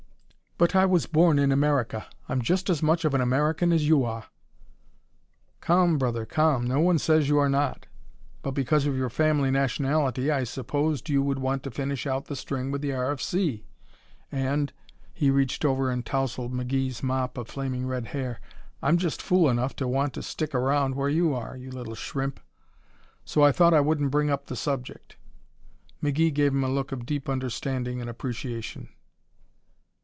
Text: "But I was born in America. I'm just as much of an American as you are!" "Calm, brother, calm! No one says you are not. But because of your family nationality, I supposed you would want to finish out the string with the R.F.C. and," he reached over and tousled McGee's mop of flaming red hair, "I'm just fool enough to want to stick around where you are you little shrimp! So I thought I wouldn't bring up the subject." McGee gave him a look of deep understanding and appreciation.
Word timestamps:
"But 0.57 0.75
I 0.75 0.85
was 0.85 1.07
born 1.07 1.39
in 1.39 1.51
America. 1.51 2.05
I'm 2.29 2.39
just 2.39 2.69
as 2.69 2.83
much 2.83 3.03
of 3.03 3.15
an 3.15 3.21
American 3.21 3.73
as 3.73 3.87
you 3.87 4.03
are!" 4.05 4.25
"Calm, 5.59 5.97
brother, 5.97 6.23
calm! 6.23 6.65
No 6.67 6.79
one 6.79 6.99
says 6.99 7.27
you 7.27 7.39
are 7.39 7.49
not. 7.49 7.87
But 8.43 8.51
because 8.51 8.85
of 8.85 8.95
your 8.95 9.09
family 9.09 9.49
nationality, 9.49 10.29
I 10.29 10.43
supposed 10.43 11.09
you 11.09 11.23
would 11.23 11.39
want 11.39 11.63
to 11.63 11.71
finish 11.71 12.05
out 12.05 12.25
the 12.25 12.35
string 12.35 12.69
with 12.69 12.81
the 12.83 12.93
R.F.C. 12.93 13.65
and," 14.31 14.71
he 15.15 15.31
reached 15.31 15.65
over 15.65 15.89
and 15.89 16.05
tousled 16.05 16.53
McGee's 16.53 17.01
mop 17.01 17.39
of 17.39 17.47
flaming 17.47 17.87
red 17.87 18.05
hair, 18.09 18.39
"I'm 18.83 18.97
just 18.99 19.19
fool 19.19 19.49
enough 19.49 19.75
to 19.77 19.87
want 19.87 20.13
to 20.13 20.21
stick 20.21 20.53
around 20.53 20.93
where 20.93 21.09
you 21.09 21.33
are 21.33 21.57
you 21.57 21.71
little 21.71 21.95
shrimp! 21.95 22.39
So 23.25 23.41
I 23.41 23.51
thought 23.51 23.73
I 23.73 23.79
wouldn't 23.81 24.11
bring 24.11 24.29
up 24.29 24.45
the 24.45 24.55
subject." 24.55 25.15
McGee 26.03 26.31
gave 26.35 26.51
him 26.53 26.63
a 26.63 26.69
look 26.69 26.91
of 26.91 27.03
deep 27.07 27.29
understanding 27.29 27.99
and 27.99 28.07
appreciation. 28.07 28.89